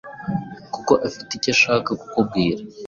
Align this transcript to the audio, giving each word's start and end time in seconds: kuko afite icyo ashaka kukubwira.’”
kuko 0.73 0.91
afite 1.07 1.31
icyo 1.35 1.49
ashaka 1.55 1.89
kukubwira.’” 2.01 2.61